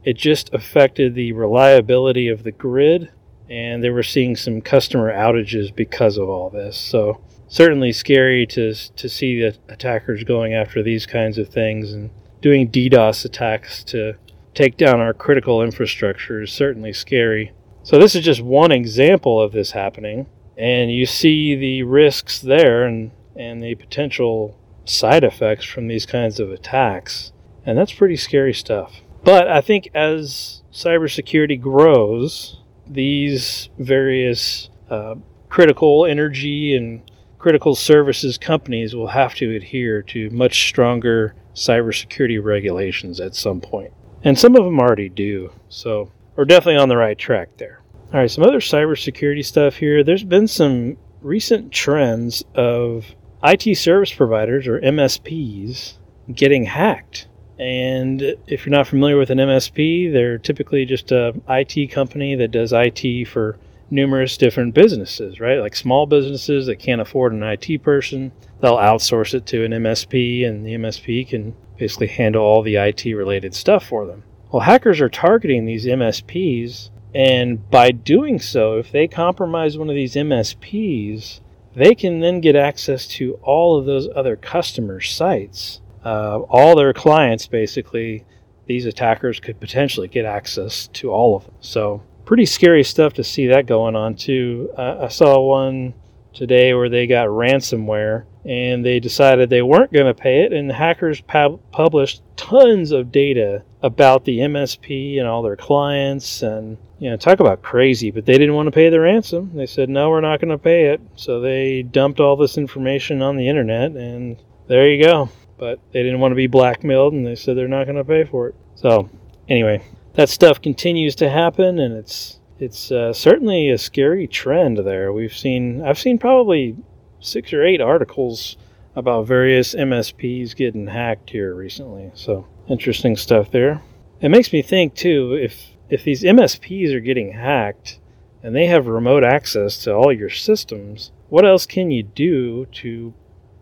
it 0.03 0.17
just 0.17 0.53
affected 0.53 1.15
the 1.15 1.33
reliability 1.33 2.27
of 2.29 2.43
the 2.43 2.51
grid, 2.51 3.11
and 3.49 3.83
they 3.83 3.89
were 3.89 4.03
seeing 4.03 4.35
some 4.35 4.61
customer 4.61 5.11
outages 5.11 5.75
because 5.75 6.17
of 6.17 6.29
all 6.29 6.49
this. 6.49 6.77
So 6.77 7.21
certainly 7.47 7.91
scary 7.91 8.45
to 8.47 8.73
to 8.73 9.09
see 9.09 9.41
the 9.41 9.57
attackers 9.69 10.23
going 10.23 10.53
after 10.53 10.83
these 10.83 11.05
kinds 11.05 11.37
of 11.37 11.49
things 11.49 11.91
and 11.93 12.09
doing 12.41 12.69
DDoS 12.69 13.25
attacks 13.25 13.83
to 13.85 14.13
take 14.53 14.77
down 14.77 14.99
our 14.99 15.13
critical 15.13 15.61
infrastructure 15.61 16.41
is 16.41 16.51
certainly 16.51 16.93
scary. 16.93 17.51
So 17.83 17.97
this 17.97 18.15
is 18.15 18.25
just 18.25 18.41
one 18.41 18.71
example 18.71 19.41
of 19.41 19.51
this 19.51 19.71
happening, 19.71 20.27
and 20.57 20.91
you 20.91 21.05
see 21.05 21.55
the 21.55 21.83
risks 21.83 22.39
there 22.39 22.83
and 22.83 23.11
and 23.35 23.61
the 23.61 23.75
potential 23.75 24.57
side 24.85 25.23
effects 25.23 25.65
from 25.65 25.87
these 25.87 26.05
kinds 26.05 26.39
of 26.39 26.51
attacks, 26.51 27.31
and 27.65 27.77
that's 27.77 27.93
pretty 27.93 28.15
scary 28.15 28.53
stuff. 28.53 29.01
But 29.23 29.47
I 29.47 29.61
think 29.61 29.89
as 29.93 30.63
cybersecurity 30.71 31.59
grows, 31.59 32.61
these 32.87 33.69
various 33.77 34.69
uh, 34.89 35.15
critical 35.49 36.05
energy 36.05 36.75
and 36.75 37.01
critical 37.37 37.75
services 37.75 38.37
companies 38.37 38.95
will 38.95 39.07
have 39.07 39.35
to 39.35 39.55
adhere 39.55 40.01
to 40.01 40.29
much 40.31 40.67
stronger 40.67 41.35
cybersecurity 41.53 42.43
regulations 42.43 43.19
at 43.19 43.35
some 43.35 43.61
point. 43.61 43.93
And 44.23 44.37
some 44.37 44.55
of 44.55 44.63
them 44.63 44.79
already 44.79 45.09
do. 45.09 45.51
So 45.69 46.11
we're 46.35 46.45
definitely 46.45 46.81
on 46.81 46.89
the 46.89 46.97
right 46.97 47.17
track 47.17 47.49
there. 47.57 47.81
All 48.13 48.21
right, 48.21 48.31
some 48.31 48.45
other 48.45 48.61
cybersecurity 48.61 49.43
stuff 49.43 49.75
here. 49.75 50.01
There's 50.01 50.23
been 50.23 50.47
some 50.47 50.95
recent 51.21 51.73
trends 51.73 52.41
of 52.55 53.13
IT 53.43 53.77
service 53.77 54.13
providers 54.13 54.65
or 54.65 54.79
MSPs 54.79 55.95
getting 56.33 56.63
hacked. 56.63 57.27
And 57.59 58.21
if 58.47 58.65
you're 58.65 58.71
not 58.71 58.87
familiar 58.87 59.17
with 59.17 59.29
an 59.29 59.39
MSP, 59.39 60.13
they're 60.13 60.37
typically 60.37 60.85
just 60.85 61.11
a 61.11 61.33
IT 61.49 61.91
company 61.91 62.33
that 62.35 62.51
does 62.51 62.71
IT 62.73 63.27
for 63.27 63.59
numerous 63.89 64.37
different 64.37 64.73
businesses, 64.73 65.41
right? 65.41 65.59
Like 65.59 65.75
small 65.75 66.05
businesses 66.05 66.67
that 66.67 66.77
can't 66.77 67.01
afford 67.01 67.33
an 67.33 67.43
IT 67.43 67.83
person, 67.83 68.31
they'll 68.61 68.77
outsource 68.77 69.33
it 69.33 69.45
to 69.47 69.65
an 69.65 69.71
MSP, 69.73 70.47
and 70.47 70.65
the 70.65 70.75
MSP 70.75 71.27
can 71.27 71.53
basically 71.77 72.07
handle 72.07 72.43
all 72.43 72.61
the 72.61 72.77
IT 72.77 73.03
related 73.03 73.53
stuff 73.53 73.85
for 73.85 74.05
them. 74.05 74.23
Well, 74.49 74.61
hackers 74.61 75.01
are 75.01 75.09
targeting 75.09 75.65
these 75.65 75.85
MSPs, 75.85 76.89
and 77.17 77.67
by 77.71 77.89
doing 77.89 78.38
so, 78.38 78.77
if 78.77 78.91
they 78.91 79.07
compromise 79.07 79.75
one 79.75 79.89
of 79.89 79.95
these 79.95 80.13
MSPs, 80.13 81.39
they 81.75 81.95
can 81.95 82.19
then 82.19 82.41
get 82.41 82.55
access 82.55 83.07
to 83.07 83.39
all 83.41 83.75
of 83.75 83.88
those 83.88 84.07
other 84.15 84.36
customer 84.36 85.01
sites. 85.01 85.81
Uh, 86.05 86.41
all 86.41 86.75
their 86.75 86.93
clients, 86.93 87.47
basically, 87.47 88.24
these 88.67 88.86
attackers 88.86 89.39
could 89.39 89.59
potentially 89.59 90.07
get 90.07 90.25
access 90.25 90.89
to 90.89 91.09
all 91.09 91.36
of 91.36 91.45
them. 91.45 91.55
So 91.59 92.03
pretty 92.24 92.45
scary 92.45 92.83
stuff 92.83 93.13
to 93.13 93.24
see 93.24 93.47
that 93.47 93.65
going 93.65 93.95
on 93.95 94.13
too. 94.13 94.69
Uh, 94.77 95.00
I 95.01 95.07
saw 95.07 95.41
one 95.41 95.95
today 96.36 96.75
where 96.75 96.88
they 96.88 97.07
got 97.07 97.29
ransomware 97.29 98.25
and 98.45 98.86
they 98.86 99.00
decided 99.00 99.50
they 99.50 99.63
weren't 99.63 99.91
going 99.91 100.05
to 100.05 100.13
pay 100.13 100.43
it, 100.43 100.53
and 100.53 100.69
the 100.69 100.75
hackers 100.75 101.19
pub- 101.21 101.59
published 101.71 102.21
tons 102.36 102.91
of 102.91 103.12
data 103.12 103.63
about 103.81 104.25
the 104.25 104.39
MSP 104.39 105.19
and 105.19 105.27
all 105.27 105.43
their 105.43 105.55
clients, 105.55 106.41
and 106.41 106.77
you 107.00 107.10
know, 107.10 107.17
talk 107.17 107.39
about 107.39 107.62
crazy. 107.62 108.12
But 108.12 108.25
they 108.25 108.34
didn't 108.34 108.55
want 108.55 108.67
to 108.67 108.72
pay 108.72 108.89
the 108.89 109.00
ransom. 109.00 109.51
They 109.55 109.65
said, 109.65 109.89
"No, 109.89 110.10
we're 110.10 110.22
not 110.22 110.41
going 110.41 110.51
to 110.51 110.57
pay 110.57 110.86
it." 110.88 111.01
So 111.15 111.39
they 111.39 111.84
dumped 111.84 112.19
all 112.19 112.36
this 112.36 112.57
information 112.57 113.22
on 113.22 113.38
the 113.38 113.48
internet, 113.48 113.91
and 113.91 114.38
there 114.67 114.89
you 114.89 115.03
go. 115.03 115.29
But 115.57 115.79
they 115.91 116.03
didn't 116.03 116.19
want 116.19 116.31
to 116.31 116.36
be 116.36 116.48
blackmailed, 116.48 117.13
and 117.13 117.25
they 117.25 117.36
said 117.36 117.57
they're 117.57 117.67
not 117.67 117.86
going 117.86 117.98
to 117.98 118.03
pay 118.03 118.24
for 118.24 118.50
it. 118.50 118.55
So 118.75 119.10
anyway, 119.50 119.84
that 120.13 120.29
stuff 120.29 120.62
continues 120.62 121.15
to 121.15 121.29
happen, 121.29 121.79
and 121.79 121.96
it's 121.96 122.39
it's 122.60 122.91
uh, 122.91 123.13
certainly 123.13 123.69
a 123.69 123.77
scary 123.77 124.27
trend 124.27 124.79
there. 124.79 125.13
We've 125.13 125.36
seen 125.36 125.84
I've 125.84 126.00
seen 126.00 126.17
probably 126.17 126.75
six 127.19 127.53
or 127.53 127.63
eight 127.63 127.81
articles 127.81 128.57
about 128.96 129.27
various 129.27 129.75
MSPs 129.75 130.55
getting 130.55 130.88
hacked 130.88 131.29
here 131.29 131.53
recently. 131.53 132.12
So 132.15 132.48
interesting 132.67 133.15
stuff 133.15 133.51
there. 133.51 133.81
It 134.21 134.29
makes 134.29 134.51
me 134.51 134.62
think 134.62 134.95
too 134.95 135.33
if 135.33 135.77
if 135.89 136.03
these 136.03 136.24
MSPs 136.24 136.93
are 136.93 137.00
getting 137.00 137.33
hacked 137.33 138.00
and 138.43 138.55
they 138.55 138.65
have 138.65 138.88
remote 138.88 139.24
access 139.24 139.77
to 139.83 139.93
all 139.93 140.12
your 140.12 140.29
systems, 140.29 141.12
what 141.29 141.45
else 141.45 141.65
can 141.65 141.91
you 141.91 142.03
do 142.03 142.65
to 142.67 143.13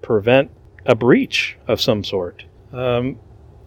prevent 0.01 0.51
a 0.85 0.95
breach 0.95 1.57
of 1.67 1.81
some 1.81 2.03
sort? 2.03 2.45
Um, 2.73 3.19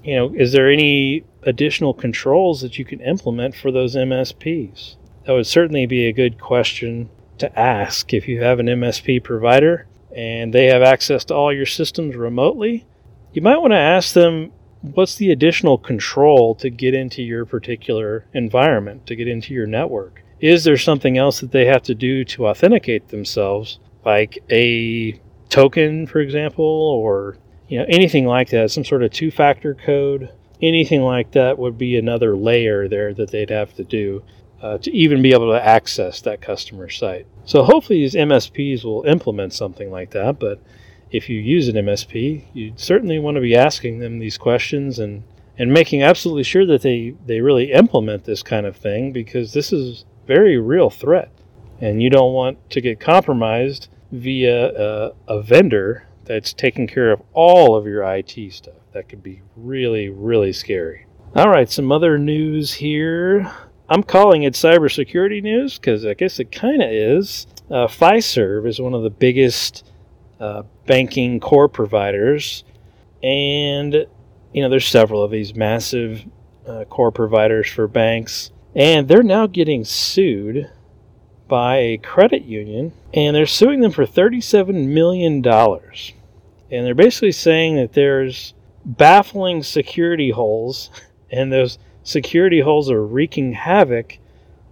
you 0.02 0.16
know, 0.16 0.32
is 0.34 0.52
there 0.52 0.70
any 0.70 1.24
additional 1.42 1.94
controls 1.94 2.60
that 2.60 2.78
you 2.78 2.84
can 2.84 3.00
implement 3.00 3.54
for 3.54 3.70
those 3.70 3.94
MSPs? 3.94 4.96
That 5.24 5.32
would 5.32 5.46
certainly 5.46 5.86
be 5.86 6.06
a 6.06 6.12
good 6.12 6.40
question 6.40 7.10
to 7.38 7.58
ask 7.58 8.12
if 8.12 8.26
you 8.26 8.42
have 8.42 8.58
an 8.58 8.66
MSP 8.66 9.22
provider 9.22 9.86
and 10.14 10.52
they 10.52 10.66
have 10.66 10.82
access 10.82 11.24
to 11.26 11.34
all 11.34 11.52
your 11.52 11.66
systems 11.66 12.16
remotely. 12.16 12.86
You 13.32 13.42
might 13.42 13.58
want 13.58 13.72
to 13.72 13.78
ask 13.78 14.14
them 14.14 14.52
what's 14.82 15.16
the 15.16 15.30
additional 15.30 15.78
control 15.78 16.54
to 16.56 16.70
get 16.70 16.94
into 16.94 17.22
your 17.22 17.44
particular 17.44 18.24
environment, 18.32 19.06
to 19.06 19.16
get 19.16 19.28
into 19.28 19.54
your 19.54 19.66
network? 19.66 20.22
Is 20.40 20.64
there 20.64 20.76
something 20.76 21.18
else 21.18 21.40
that 21.40 21.52
they 21.52 21.66
have 21.66 21.82
to 21.84 21.94
do 21.94 22.24
to 22.26 22.46
authenticate 22.46 23.08
themselves, 23.08 23.78
like 24.04 24.38
a 24.50 25.20
token, 25.48 26.06
for 26.06 26.20
example, 26.20 26.64
or 26.64 27.36
you 27.68 27.78
know 27.78 27.86
anything 27.88 28.26
like 28.26 28.50
that, 28.50 28.70
some 28.70 28.84
sort 28.84 29.02
of 29.02 29.10
two-factor 29.10 29.74
code? 29.74 30.30
anything 30.62 31.02
like 31.02 31.32
that 31.32 31.58
would 31.58 31.78
be 31.78 31.96
another 31.96 32.36
layer 32.36 32.88
there 32.88 33.14
that 33.14 33.30
they'd 33.30 33.50
have 33.50 33.74
to 33.74 33.84
do 33.84 34.22
uh, 34.62 34.78
to 34.78 34.90
even 34.92 35.22
be 35.22 35.32
able 35.32 35.52
to 35.52 35.64
access 35.64 36.20
that 36.22 36.40
customer 36.40 36.88
site. 36.88 37.26
So 37.44 37.62
hopefully 37.62 38.00
these 38.00 38.14
MSPs 38.14 38.84
will 38.84 39.04
implement 39.04 39.52
something 39.52 39.90
like 39.90 40.10
that. 40.10 40.38
But 40.38 40.60
if 41.10 41.28
you 41.28 41.38
use 41.38 41.68
an 41.68 41.76
MSP, 41.76 42.44
you 42.52 42.72
certainly 42.76 43.18
want 43.18 43.36
to 43.36 43.40
be 43.40 43.56
asking 43.56 43.98
them 43.98 44.18
these 44.18 44.38
questions 44.38 44.98
and 44.98 45.22
and 45.60 45.72
making 45.72 46.02
absolutely 46.02 46.44
sure 46.44 46.66
that 46.66 46.82
they 46.82 47.14
they 47.26 47.40
really 47.40 47.72
implement 47.72 48.24
this 48.24 48.42
kind 48.42 48.66
of 48.66 48.76
thing 48.76 49.12
because 49.12 49.52
this 49.52 49.72
is 49.72 50.04
very 50.26 50.58
real 50.58 50.90
threat, 50.90 51.30
and 51.80 52.02
you 52.02 52.10
don't 52.10 52.32
want 52.32 52.70
to 52.70 52.80
get 52.80 53.00
compromised 53.00 53.88
via 54.12 54.68
a, 54.74 55.12
a 55.26 55.42
vendor 55.42 56.06
that's 56.24 56.52
taking 56.52 56.86
care 56.86 57.10
of 57.10 57.22
all 57.32 57.74
of 57.74 57.86
your 57.86 58.02
IT 58.02 58.52
stuff 58.52 58.74
that 58.92 59.08
could 59.08 59.22
be 59.22 59.42
really, 59.56 60.08
really 60.08 60.52
scary. 60.52 61.06
All 61.34 61.48
right, 61.48 61.68
some 61.68 61.92
other 61.92 62.18
news 62.18 62.74
here. 62.74 63.50
I'm 63.88 64.02
calling 64.02 64.42
it 64.42 64.52
cybersecurity 64.52 65.42
news 65.42 65.78
because 65.78 66.04
I 66.04 66.14
guess 66.14 66.38
it 66.38 66.52
kind 66.52 66.82
of 66.82 66.90
is. 66.90 67.46
Uh, 67.70 67.86
Fiserv 67.86 68.66
is 68.66 68.80
one 68.80 68.94
of 68.94 69.02
the 69.02 69.10
biggest 69.10 69.87
uh, 70.40 70.62
banking 70.86 71.40
core 71.40 71.68
providers, 71.68 72.64
and 73.22 73.94
you 74.52 74.62
know 74.62 74.68
there's 74.68 74.86
several 74.86 75.22
of 75.22 75.30
these 75.30 75.54
massive 75.54 76.24
uh, 76.66 76.84
core 76.84 77.12
providers 77.12 77.68
for 77.68 77.88
banks, 77.88 78.50
and 78.74 79.08
they're 79.08 79.22
now 79.22 79.46
getting 79.46 79.84
sued 79.84 80.70
by 81.48 81.76
a 81.78 81.98
credit 81.98 82.44
union, 82.44 82.92
and 83.14 83.34
they're 83.34 83.46
suing 83.46 83.80
them 83.80 83.90
for 83.90 84.06
37 84.06 84.92
million 84.92 85.42
dollars, 85.42 86.12
and 86.70 86.86
they're 86.86 86.94
basically 86.94 87.32
saying 87.32 87.76
that 87.76 87.94
there's 87.94 88.54
baffling 88.84 89.62
security 89.62 90.30
holes, 90.30 90.90
and 91.30 91.52
those 91.52 91.78
security 92.02 92.60
holes 92.60 92.90
are 92.90 93.04
wreaking 93.04 93.52
havoc 93.52 94.18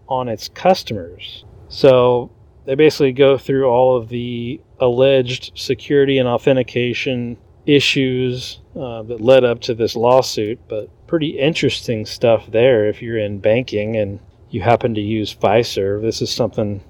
on 0.09 0.29
its 0.29 0.49
customers. 0.49 1.45
So 1.69 2.31
they 2.67 2.75
basically 2.75 3.13
go 3.13 3.39
through 3.39 3.67
all 3.67 3.97
of 3.97 4.09
the 4.09 4.61
alleged 4.81 5.53
security 5.55 6.19
and 6.19 6.29
authentication 6.29 7.39
issues 7.65 8.61
uh, 8.77 9.03
that 9.05 9.21
led 9.21 9.45
up 9.45 9.61
to 9.61 9.75
this 9.75 9.97
lawsuit, 9.97 10.59
but 10.69 10.89
pretty 11.07 11.39
interesting 11.39 12.05
stuff 12.05 12.47
there 12.51 12.87
if 12.87 13.01
you're 13.01 13.19
in 13.19 13.39
banking 13.39 13.97
and 13.97 14.21
you 14.51 14.61
happen 14.61 14.95
to 14.95 15.01
use 15.01 15.35
Fiserv. 15.35 16.03
This 16.03 16.21
is 16.21 16.31
something 16.31 16.83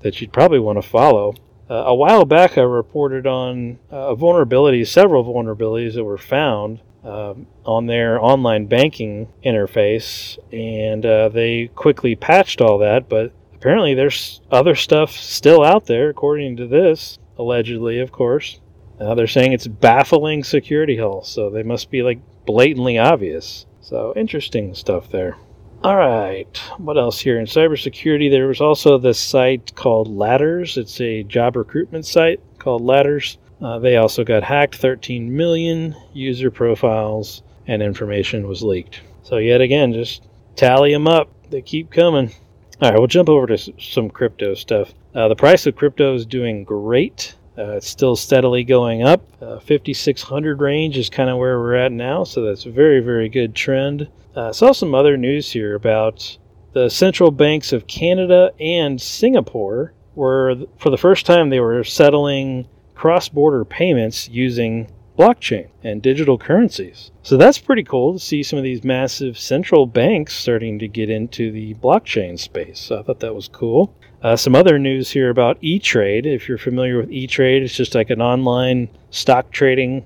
that 0.00 0.20
you'd 0.20 0.32
probably 0.32 0.58
want 0.58 0.80
to 0.80 0.88
follow. 0.88 1.34
Uh, 1.70 1.84
a 1.86 1.94
while 1.94 2.24
back, 2.24 2.56
I 2.56 2.62
reported 2.62 3.26
on 3.26 3.78
uh, 3.92 3.96
a 3.96 4.16
vulnerability, 4.16 4.84
several 4.84 5.24
vulnerabilities 5.24 5.94
that 5.94 6.04
were 6.04 6.18
found 6.18 6.80
um, 7.04 7.46
on 7.64 7.86
their 7.86 8.22
online 8.22 8.66
banking 8.66 9.28
interface, 9.44 10.38
and 10.52 11.04
uh, 11.04 11.28
they 11.28 11.68
quickly 11.74 12.16
patched 12.16 12.60
all 12.60 12.78
that. 12.78 13.08
But 13.08 13.32
apparently, 13.58 13.94
there's 13.94 14.40
other 14.50 14.74
stuff 14.74 15.12
still 15.12 15.62
out 15.62 15.86
there, 15.86 16.08
according 16.10 16.56
to 16.56 16.66
this, 16.66 17.18
allegedly, 17.36 18.00
of 18.00 18.12
course. 18.12 18.60
Uh, 19.00 19.14
they're 19.14 19.26
saying 19.26 19.52
it's 19.52 19.66
baffling 19.66 20.42
security 20.42 20.96
holes, 20.96 21.28
so 21.28 21.50
they 21.50 21.62
must 21.62 21.90
be 21.90 22.02
like 22.02 22.18
blatantly 22.46 22.98
obvious. 22.98 23.66
So 23.80 24.12
interesting 24.16 24.74
stuff 24.74 25.10
there. 25.10 25.36
All 25.84 25.96
right. 25.96 26.58
What 26.78 26.98
else 26.98 27.20
here 27.20 27.38
in 27.38 27.46
cybersecurity? 27.46 28.30
There 28.30 28.48
was 28.48 28.60
also 28.60 28.98
this 28.98 29.18
site 29.18 29.74
called 29.76 30.08
Ladders. 30.08 30.76
It's 30.76 31.00
a 31.00 31.22
job 31.22 31.54
recruitment 31.54 32.04
site 32.04 32.40
called 32.58 32.82
Ladders. 32.82 33.38
Uh, 33.62 33.78
they 33.78 33.96
also 33.96 34.24
got 34.24 34.42
hacked. 34.42 34.76
13 34.76 35.36
million 35.36 35.94
user 36.12 36.50
profiles 36.50 37.42
and 37.68 37.80
information 37.80 38.48
was 38.48 38.62
leaked. 38.62 39.02
So 39.22 39.36
yet 39.36 39.60
again, 39.60 39.92
just 39.92 40.26
tally 40.56 40.92
them 40.92 41.06
up. 41.06 41.30
They 41.50 41.62
keep 41.62 41.92
coming. 41.92 42.32
All 42.80 42.88
right, 42.90 42.98
we'll 42.98 43.08
jump 43.08 43.28
over 43.28 43.48
to 43.48 43.72
some 43.80 44.08
crypto 44.08 44.54
stuff. 44.54 44.94
Uh, 45.12 45.26
the 45.26 45.34
price 45.34 45.66
of 45.66 45.74
crypto 45.74 46.14
is 46.14 46.24
doing 46.24 46.62
great. 46.62 47.34
Uh, 47.58 47.72
it's 47.72 47.88
still 47.88 48.14
steadily 48.14 48.62
going 48.62 49.02
up. 49.02 49.20
Uh, 49.42 49.58
5600 49.58 50.60
range 50.60 50.96
is 50.96 51.10
kind 51.10 51.28
of 51.28 51.38
where 51.38 51.58
we're 51.58 51.74
at 51.74 51.90
now, 51.90 52.22
so 52.22 52.42
that's 52.42 52.66
a 52.66 52.70
very, 52.70 53.00
very 53.00 53.28
good 53.28 53.56
trend. 53.56 54.08
Uh, 54.36 54.52
saw 54.52 54.70
some 54.70 54.94
other 54.94 55.16
news 55.16 55.50
here 55.50 55.74
about 55.74 56.38
the 56.72 56.88
central 56.88 57.32
banks 57.32 57.72
of 57.72 57.88
Canada 57.88 58.52
and 58.60 59.00
Singapore 59.00 59.92
were, 60.14 60.54
for 60.78 60.90
the 60.90 60.96
first 60.96 61.26
time, 61.26 61.50
they 61.50 61.58
were 61.58 61.82
settling 61.82 62.68
cross 62.94 63.28
border 63.28 63.64
payments 63.64 64.28
using 64.28 64.88
blockchain 65.18 65.68
and 65.82 66.00
digital 66.00 66.38
currencies. 66.38 67.10
So 67.22 67.36
that's 67.36 67.58
pretty 67.58 67.82
cool 67.82 68.12
to 68.12 68.18
see 68.18 68.42
some 68.42 68.56
of 68.58 68.62
these 68.62 68.84
massive 68.84 69.36
central 69.38 69.84
banks 69.84 70.34
starting 70.34 70.78
to 70.78 70.88
get 70.88 71.10
into 71.10 71.50
the 71.50 71.74
blockchain 71.74 72.38
space. 72.38 72.78
So 72.78 73.00
I 73.00 73.02
thought 73.02 73.20
that 73.20 73.34
was 73.34 73.48
cool. 73.48 73.94
Uh, 74.22 74.36
some 74.36 74.54
other 74.54 74.78
news 74.78 75.10
here 75.10 75.30
about 75.30 75.58
E 75.60 75.78
Trade. 75.78 76.24
If 76.24 76.48
you're 76.48 76.58
familiar 76.58 76.98
with 76.98 77.10
E 77.10 77.26
Trade, 77.26 77.62
it's 77.62 77.76
just 77.76 77.94
like 77.94 78.10
an 78.10 78.22
online 78.22 78.88
stock 79.10 79.50
trading 79.50 80.04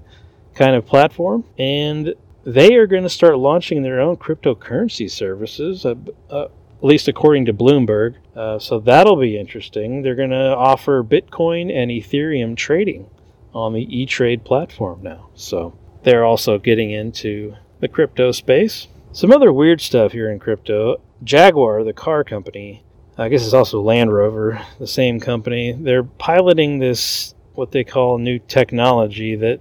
kind 0.54 0.74
of 0.74 0.86
platform. 0.86 1.44
And 1.58 2.14
they 2.44 2.74
are 2.74 2.86
going 2.86 3.04
to 3.04 3.08
start 3.10 3.38
launching 3.38 3.82
their 3.82 4.00
own 4.00 4.16
cryptocurrency 4.16 5.10
services, 5.10 5.86
uh, 5.86 5.94
uh, 6.30 6.44
at 6.44 6.84
least 6.84 7.08
according 7.08 7.44
to 7.46 7.54
Bloomberg. 7.54 8.16
Uh, 8.34 8.58
so 8.58 8.80
that'll 8.80 9.16
be 9.16 9.38
interesting. 9.38 10.02
They're 10.02 10.14
going 10.14 10.30
to 10.30 10.56
offer 10.56 11.04
Bitcoin 11.04 11.72
and 11.72 11.90
Ethereum 11.90 12.56
trading 12.56 13.08
on 13.54 13.72
the 13.72 14.00
E 14.00 14.06
Trade 14.06 14.44
platform 14.44 15.02
now. 15.02 15.28
So 15.34 15.76
they're 16.02 16.24
also 16.24 16.58
getting 16.58 16.90
into 16.90 17.54
the 17.80 17.88
crypto 17.88 18.32
space. 18.32 18.88
Some 19.12 19.32
other 19.32 19.52
weird 19.52 19.80
stuff 19.80 20.12
here 20.12 20.30
in 20.30 20.38
crypto 20.38 21.00
Jaguar, 21.22 21.84
the 21.84 21.92
car 21.92 22.24
company, 22.24 22.82
I 23.18 23.28
guess 23.28 23.44
it's 23.44 23.52
also 23.52 23.80
Land 23.80 24.12
Rover, 24.12 24.60
the 24.78 24.86
same 24.86 25.20
company. 25.20 25.72
They're 25.72 26.02
piloting 26.02 26.78
this, 26.78 27.34
what 27.54 27.70
they 27.70 27.84
call 27.84 28.18
new 28.18 28.38
technology 28.38 29.36
that 29.36 29.60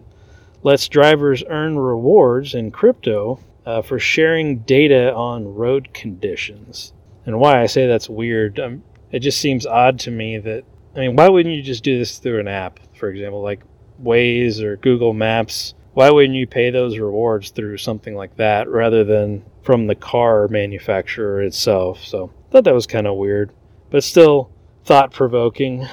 lets 0.63 0.87
drivers 0.87 1.43
earn 1.49 1.77
rewards 1.77 2.55
in 2.55 2.71
crypto 2.71 3.39
uh, 3.65 3.81
for 3.81 3.99
sharing 3.99 4.59
data 4.59 5.13
on 5.13 5.53
road 5.53 5.93
conditions. 5.93 6.93
And 7.25 7.39
why 7.39 7.61
I 7.61 7.65
say 7.65 7.87
that's 7.87 8.09
weird, 8.09 8.59
um, 8.59 8.83
it 9.11 9.19
just 9.19 9.39
seems 9.39 9.65
odd 9.65 9.99
to 9.99 10.11
me 10.11 10.37
that, 10.39 10.63
I 10.95 10.99
mean, 10.99 11.15
why 11.15 11.27
wouldn't 11.29 11.53
you 11.53 11.61
just 11.61 11.83
do 11.83 11.99
this 11.99 12.19
through 12.19 12.39
an 12.39 12.47
app, 12.47 12.79
for 12.95 13.09
example, 13.09 13.41
like 13.41 13.61
Waze 14.03 14.61
or 14.61 14.77
Google 14.77 15.13
Maps? 15.13 15.73
Why 15.93 16.09
wouldn't 16.09 16.35
you 16.35 16.47
pay 16.47 16.69
those 16.69 16.97
rewards 16.97 17.49
through 17.51 17.77
something 17.77 18.15
like 18.15 18.37
that 18.37 18.69
rather 18.69 19.03
than 19.03 19.43
from 19.63 19.87
the 19.87 19.95
car 19.95 20.47
manufacturer 20.47 21.41
itself? 21.41 22.03
So 22.03 22.31
I 22.49 22.51
Thought 22.51 22.63
that 22.65 22.73
was 22.73 22.87
kind 22.87 23.07
of 23.07 23.17
weird, 23.17 23.51
but 23.89 24.03
still 24.03 24.49
thought 24.85 25.11
provoking 25.11 25.87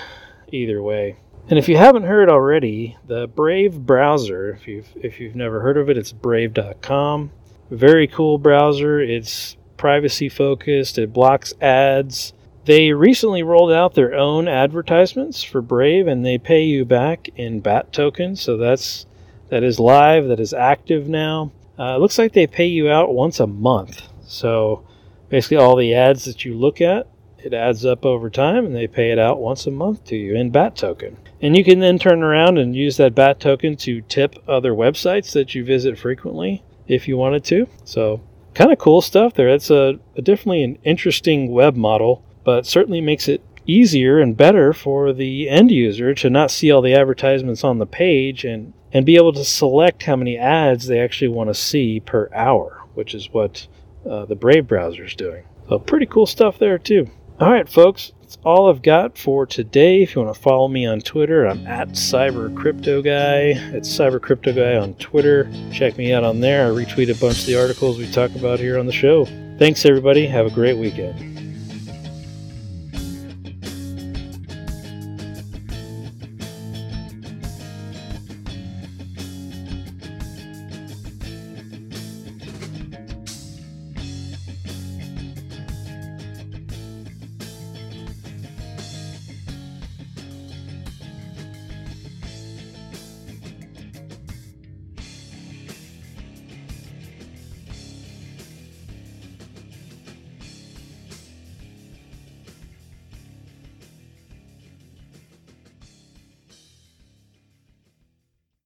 either 0.52 0.82
way. 0.82 1.16
And 1.50 1.58
if 1.58 1.68
you 1.68 1.76
haven't 1.76 2.04
heard 2.04 2.28
already, 2.28 2.96
the 3.06 3.26
Brave 3.26 3.80
browser, 3.86 4.50
if 4.50 4.68
you've 4.68 4.88
if 4.96 5.18
you've 5.18 5.34
never 5.34 5.60
heard 5.60 5.78
of 5.78 5.88
it, 5.88 5.96
it's 5.96 6.12
brave.com. 6.12 7.30
Very 7.70 8.06
cool 8.06 8.38
browser. 8.38 9.00
It's 9.00 9.56
privacy 9.76 10.28
focused. 10.28 10.98
It 10.98 11.12
blocks 11.12 11.54
ads. 11.60 12.34
They 12.68 12.92
recently 12.92 13.42
rolled 13.42 13.72
out 13.72 13.94
their 13.94 14.14
own 14.14 14.46
advertisements 14.46 15.42
for 15.42 15.62
Brave 15.62 16.06
and 16.06 16.22
they 16.22 16.36
pay 16.36 16.64
you 16.64 16.84
back 16.84 17.30
in 17.34 17.60
BAT 17.60 17.94
tokens. 17.94 18.42
So 18.42 18.58
that's 18.58 19.06
that 19.48 19.62
is 19.62 19.80
live, 19.80 20.28
that 20.28 20.38
is 20.38 20.52
active 20.52 21.08
now. 21.08 21.50
Uh, 21.78 21.94
it 21.96 22.00
looks 22.00 22.18
like 22.18 22.34
they 22.34 22.46
pay 22.46 22.66
you 22.66 22.90
out 22.90 23.14
once 23.14 23.40
a 23.40 23.46
month. 23.46 24.02
So 24.26 24.86
basically 25.30 25.56
all 25.56 25.76
the 25.76 25.94
ads 25.94 26.26
that 26.26 26.44
you 26.44 26.58
look 26.58 26.82
at 26.82 27.08
it 27.38 27.54
adds 27.54 27.86
up 27.86 28.04
over 28.04 28.28
time 28.28 28.66
and 28.66 28.76
they 28.76 28.86
pay 28.86 29.12
it 29.12 29.18
out 29.18 29.40
once 29.40 29.66
a 29.66 29.70
month 29.70 30.04
to 30.04 30.16
you 30.16 30.36
in 30.36 30.50
bat 30.50 30.76
token 30.76 31.16
and 31.40 31.56
you 31.56 31.64
can 31.64 31.78
then 31.78 31.98
turn 31.98 32.22
around 32.22 32.58
and 32.58 32.76
use 32.76 32.98
that 32.98 33.14
bat 33.14 33.40
token 33.40 33.76
to 33.76 34.02
tip 34.02 34.34
other 34.46 34.72
websites 34.72 35.32
that 35.32 35.54
you 35.54 35.64
visit 35.64 35.98
frequently 35.98 36.62
if 36.86 37.08
you 37.08 37.16
wanted 37.16 37.44
to 37.44 37.66
so 37.84 38.20
kind 38.52 38.72
of 38.72 38.78
cool 38.78 39.00
stuff 39.00 39.32
there 39.34 39.48
it's 39.48 39.70
a, 39.70 39.98
a 40.16 40.20
definitely 40.20 40.64
an 40.64 40.76
interesting 40.82 41.50
web 41.50 41.74
model 41.74 42.24
but 42.48 42.64
certainly 42.64 43.02
makes 43.02 43.28
it 43.28 43.42
easier 43.66 44.18
and 44.18 44.34
better 44.34 44.72
for 44.72 45.12
the 45.12 45.50
end 45.50 45.70
user 45.70 46.14
to 46.14 46.30
not 46.30 46.50
see 46.50 46.72
all 46.72 46.80
the 46.80 46.94
advertisements 46.94 47.62
on 47.62 47.78
the 47.78 47.84
page 47.84 48.42
and 48.42 48.72
and 48.90 49.04
be 49.04 49.16
able 49.16 49.34
to 49.34 49.44
select 49.44 50.04
how 50.04 50.16
many 50.16 50.38
ads 50.38 50.86
they 50.86 50.98
actually 50.98 51.28
want 51.28 51.50
to 51.50 51.54
see 51.54 52.00
per 52.00 52.30
hour 52.32 52.78
which 52.94 53.14
is 53.14 53.28
what 53.32 53.66
uh, 54.08 54.24
the 54.24 54.34
Brave 54.34 54.66
browser 54.66 55.04
is 55.04 55.14
doing. 55.14 55.44
So, 55.68 55.78
pretty 55.78 56.06
cool 56.06 56.26
stuff 56.26 56.58
there, 56.58 56.78
too. 56.78 57.08
All 57.38 57.50
right, 57.52 57.68
folks, 57.68 58.12
that's 58.20 58.38
all 58.44 58.68
I've 58.68 58.82
got 58.82 59.16
for 59.16 59.46
today. 59.46 60.02
If 60.02 60.14
you 60.16 60.22
want 60.22 60.34
to 60.34 60.40
follow 60.40 60.66
me 60.66 60.86
on 60.86 61.00
Twitter, 61.00 61.46
I'm 61.46 61.64
at 61.66 61.90
Cyber 61.90 62.52
Crypto 62.56 63.02
Guy. 63.02 63.52
It's 63.76 63.88
Cyber 63.88 64.20
Crypto 64.20 64.52
Guy 64.52 64.76
on 64.76 64.94
Twitter. 64.94 65.48
Check 65.70 65.96
me 65.96 66.12
out 66.12 66.24
on 66.24 66.40
there. 66.40 66.66
I 66.66 66.70
retweet 66.70 67.14
a 67.14 67.20
bunch 67.20 67.40
of 67.40 67.46
the 67.46 67.60
articles 67.60 67.98
we 67.98 68.10
talk 68.10 68.34
about 68.34 68.58
here 68.58 68.78
on 68.78 68.86
the 68.86 68.92
show. 68.92 69.26
Thanks, 69.58 69.84
everybody. 69.84 70.26
Have 70.26 70.46
a 70.46 70.50
great 70.50 70.78
weekend. 70.78 71.47